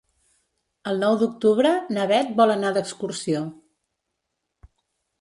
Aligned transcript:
El 0.91 0.97
nou 1.03 1.17
d'octubre 1.25 1.75
na 1.99 2.07
Beth 2.15 2.33
vol 2.41 2.57
anar 2.57 2.75
d'excursió. 2.81 3.47